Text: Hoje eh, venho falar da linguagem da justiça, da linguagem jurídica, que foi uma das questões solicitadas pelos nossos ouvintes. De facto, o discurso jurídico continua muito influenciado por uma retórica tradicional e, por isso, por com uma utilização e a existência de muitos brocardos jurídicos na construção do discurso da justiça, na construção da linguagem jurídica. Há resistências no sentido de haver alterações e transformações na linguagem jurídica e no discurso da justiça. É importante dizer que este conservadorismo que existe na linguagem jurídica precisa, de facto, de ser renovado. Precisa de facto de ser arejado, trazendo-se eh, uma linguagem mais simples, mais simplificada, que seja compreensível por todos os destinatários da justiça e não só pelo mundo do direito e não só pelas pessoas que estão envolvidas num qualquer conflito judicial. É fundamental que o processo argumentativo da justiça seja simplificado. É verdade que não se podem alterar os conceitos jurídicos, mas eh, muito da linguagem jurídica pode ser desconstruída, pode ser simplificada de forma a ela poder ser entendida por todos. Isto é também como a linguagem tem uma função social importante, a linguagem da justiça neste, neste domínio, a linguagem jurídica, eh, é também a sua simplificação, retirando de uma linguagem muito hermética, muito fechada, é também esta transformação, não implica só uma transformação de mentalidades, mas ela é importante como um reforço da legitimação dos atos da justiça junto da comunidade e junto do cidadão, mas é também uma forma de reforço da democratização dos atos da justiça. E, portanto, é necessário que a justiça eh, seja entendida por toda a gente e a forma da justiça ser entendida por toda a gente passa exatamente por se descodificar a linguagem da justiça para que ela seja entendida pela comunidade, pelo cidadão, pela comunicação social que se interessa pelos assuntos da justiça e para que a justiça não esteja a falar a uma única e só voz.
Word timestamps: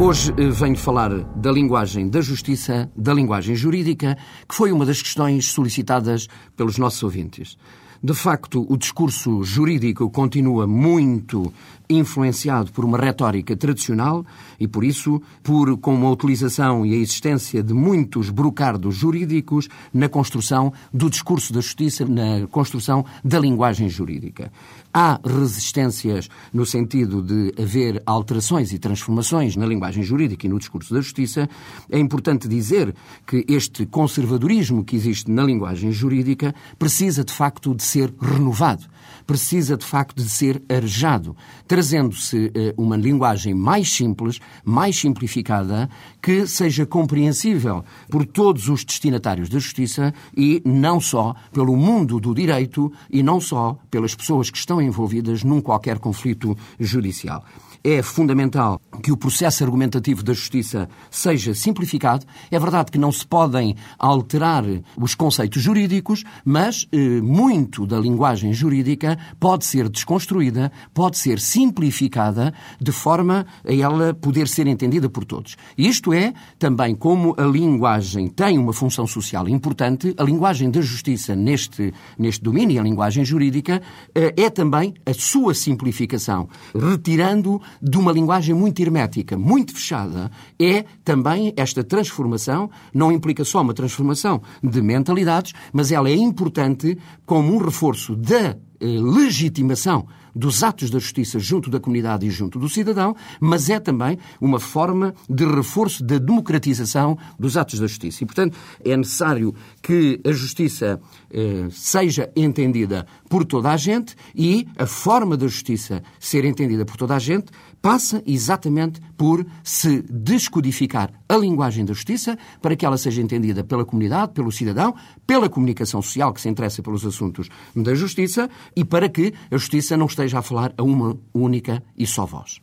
Hoje 0.00 0.32
eh, 0.38 0.48
venho 0.48 0.76
falar 0.76 1.10
da 1.34 1.50
linguagem 1.50 2.08
da 2.08 2.20
justiça, 2.20 2.88
da 2.96 3.12
linguagem 3.12 3.56
jurídica, 3.56 4.16
que 4.48 4.54
foi 4.54 4.70
uma 4.70 4.86
das 4.86 5.02
questões 5.02 5.50
solicitadas 5.50 6.28
pelos 6.56 6.78
nossos 6.78 7.02
ouvintes. 7.02 7.58
De 8.02 8.14
facto, 8.14 8.64
o 8.68 8.76
discurso 8.76 9.42
jurídico 9.42 10.08
continua 10.08 10.68
muito 10.68 11.52
influenciado 11.90 12.70
por 12.70 12.84
uma 12.84 12.98
retórica 12.98 13.56
tradicional 13.56 14.24
e, 14.60 14.68
por 14.68 14.84
isso, 14.84 15.20
por 15.42 15.76
com 15.78 15.94
uma 15.94 16.10
utilização 16.10 16.84
e 16.84 16.94
a 16.94 16.96
existência 16.96 17.62
de 17.62 17.72
muitos 17.72 18.30
brocardos 18.30 18.94
jurídicos 18.94 19.68
na 19.92 20.08
construção 20.08 20.72
do 20.92 21.08
discurso 21.08 21.52
da 21.52 21.60
justiça, 21.60 22.04
na 22.04 22.46
construção 22.48 23.04
da 23.24 23.38
linguagem 23.38 23.88
jurídica. 23.88 24.52
Há 24.92 25.20
resistências 25.24 26.28
no 26.52 26.66
sentido 26.66 27.22
de 27.22 27.54
haver 27.60 28.02
alterações 28.04 28.72
e 28.72 28.78
transformações 28.78 29.56
na 29.56 29.66
linguagem 29.66 30.02
jurídica 30.02 30.46
e 30.46 30.48
no 30.48 30.58
discurso 30.58 30.92
da 30.92 31.00
justiça. 31.00 31.48
É 31.90 31.98
importante 31.98 32.48
dizer 32.48 32.94
que 33.26 33.44
este 33.48 33.86
conservadorismo 33.86 34.84
que 34.84 34.96
existe 34.96 35.30
na 35.30 35.42
linguagem 35.42 35.92
jurídica 35.92 36.54
precisa, 36.78 37.24
de 37.24 37.32
facto, 37.32 37.74
de 37.74 37.82
ser 37.88 38.14
renovado. 38.20 38.84
Precisa 39.26 39.76
de 39.76 39.84
facto 39.84 40.22
de 40.22 40.30
ser 40.30 40.62
arejado, 40.70 41.36
trazendo-se 41.66 42.50
eh, 42.54 42.74
uma 42.78 42.96
linguagem 42.96 43.52
mais 43.52 43.92
simples, 43.92 44.40
mais 44.64 44.96
simplificada, 44.96 45.88
que 46.22 46.46
seja 46.46 46.86
compreensível 46.86 47.84
por 48.10 48.24
todos 48.24 48.68
os 48.68 48.84
destinatários 48.84 49.48
da 49.48 49.58
justiça 49.58 50.14
e 50.36 50.62
não 50.64 50.98
só 50.98 51.34
pelo 51.52 51.76
mundo 51.76 52.18
do 52.18 52.34
direito 52.34 52.90
e 53.10 53.22
não 53.22 53.38
só 53.38 53.78
pelas 53.90 54.14
pessoas 54.14 54.48
que 54.50 54.58
estão 54.58 54.80
envolvidas 54.80 55.44
num 55.44 55.60
qualquer 55.60 55.98
conflito 55.98 56.56
judicial. 56.80 57.44
É 57.84 58.02
fundamental 58.02 58.80
que 59.02 59.12
o 59.12 59.16
processo 59.16 59.64
argumentativo 59.64 60.22
da 60.22 60.32
justiça 60.32 60.88
seja 61.10 61.54
simplificado. 61.54 62.26
É 62.50 62.58
verdade 62.58 62.90
que 62.90 62.98
não 62.98 63.12
se 63.12 63.26
podem 63.26 63.76
alterar 63.98 64.64
os 64.96 65.14
conceitos 65.14 65.62
jurídicos, 65.62 66.24
mas 66.44 66.86
eh, 66.92 67.20
muito 67.20 67.86
da 67.86 67.98
linguagem 67.98 68.52
jurídica 68.52 69.18
pode 69.38 69.64
ser 69.64 69.88
desconstruída, 69.88 70.70
pode 70.92 71.18
ser 71.18 71.40
simplificada 71.40 72.52
de 72.80 72.92
forma 72.92 73.46
a 73.66 73.72
ela 73.72 74.14
poder 74.14 74.48
ser 74.48 74.66
entendida 74.66 75.08
por 75.08 75.24
todos. 75.24 75.56
Isto 75.76 76.12
é 76.12 76.32
também 76.58 76.94
como 76.94 77.34
a 77.38 77.44
linguagem 77.44 78.28
tem 78.28 78.58
uma 78.58 78.72
função 78.72 79.06
social 79.06 79.48
importante, 79.48 80.14
a 80.16 80.22
linguagem 80.22 80.70
da 80.70 80.80
justiça 80.80 81.34
neste, 81.34 81.92
neste 82.18 82.42
domínio, 82.42 82.80
a 82.80 82.84
linguagem 82.84 83.24
jurídica, 83.24 83.80
eh, 84.14 84.34
é 84.36 84.50
também 84.50 84.94
a 85.06 85.12
sua 85.14 85.54
simplificação, 85.54 86.48
retirando 86.74 87.60
de 87.80 87.96
uma 87.98 88.12
linguagem 88.12 88.54
muito 88.54 88.80
hermética, 88.88 89.38
muito 89.38 89.72
fechada, 89.72 90.30
é 90.58 90.84
também 91.04 91.52
esta 91.56 91.84
transformação, 91.84 92.70
não 92.92 93.12
implica 93.12 93.44
só 93.44 93.60
uma 93.62 93.74
transformação 93.74 94.42
de 94.62 94.82
mentalidades, 94.82 95.52
mas 95.72 95.92
ela 95.92 96.08
é 96.08 96.14
importante 96.14 96.98
como 97.24 97.54
um 97.54 97.58
reforço 97.58 98.16
da 98.16 98.56
legitimação 98.80 100.06
dos 100.34 100.62
atos 100.62 100.88
da 100.88 100.98
justiça 100.98 101.38
junto 101.38 101.68
da 101.68 101.80
comunidade 101.80 102.26
e 102.26 102.30
junto 102.30 102.58
do 102.58 102.68
cidadão, 102.68 103.16
mas 103.40 103.68
é 103.68 103.80
também 103.80 104.18
uma 104.40 104.60
forma 104.60 105.14
de 105.28 105.44
reforço 105.44 106.04
da 106.04 106.18
democratização 106.18 107.18
dos 107.38 107.56
atos 107.56 107.80
da 107.80 107.86
justiça. 107.88 108.22
E, 108.22 108.26
portanto, 108.26 108.56
é 108.84 108.96
necessário 108.96 109.52
que 109.82 110.20
a 110.24 110.30
justiça 110.30 111.00
eh, 111.30 111.66
seja 111.72 112.30
entendida 112.36 113.04
por 113.28 113.44
toda 113.44 113.70
a 113.70 113.76
gente 113.76 114.14
e 114.34 114.66
a 114.78 114.86
forma 114.86 115.36
da 115.36 115.46
justiça 115.46 116.02
ser 116.20 116.44
entendida 116.44 116.84
por 116.84 116.96
toda 116.96 117.16
a 117.16 117.18
gente 117.18 117.50
passa 117.80 118.22
exatamente 118.26 119.00
por 119.16 119.46
se 119.62 120.02
descodificar 120.02 121.12
a 121.28 121.36
linguagem 121.36 121.84
da 121.84 121.92
justiça 121.92 122.38
para 122.60 122.74
que 122.74 122.84
ela 122.84 122.96
seja 122.96 123.22
entendida 123.22 123.62
pela 123.62 123.84
comunidade, 123.84 124.32
pelo 124.32 124.50
cidadão, 124.50 124.94
pela 125.26 125.48
comunicação 125.48 126.02
social 126.02 126.32
que 126.32 126.40
se 126.40 126.48
interessa 126.48 126.82
pelos 126.82 127.04
assuntos 127.04 127.48
da 127.74 127.94
justiça 127.94 128.48
e 128.74 128.84
para 128.84 129.08
que 129.08 129.32
a 129.50 129.56
justiça 129.56 129.96
não 129.96 130.06
esteja 130.06 130.38
a 130.38 130.42
falar 130.42 130.72
a 130.76 130.82
uma 130.82 131.16
única 131.34 131.82
e 131.96 132.06
só 132.06 132.24
voz. 132.26 132.60